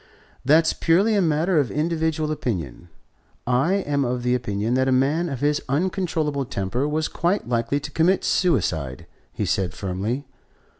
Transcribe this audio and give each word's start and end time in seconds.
"That's 0.43 0.73
purely 0.73 1.13
a 1.13 1.21
matter 1.21 1.59
of 1.59 1.69
individual 1.69 2.31
opinion. 2.31 2.89
I 3.45 3.73
am 3.75 4.03
of 4.03 4.23
the 4.23 4.33
opinion 4.33 4.73
that 4.73 4.87
a 4.87 4.91
man 4.91 5.29
of 5.29 5.41
his 5.41 5.61
uncontrollable 5.69 6.43
temper 6.45 6.87
was 6.87 7.07
quite 7.07 7.47
likely 7.47 7.79
to 7.81 7.91
commit 7.91 8.23
suicide," 8.23 9.05
he 9.31 9.45
said 9.45 9.75
firmly. 9.75 10.25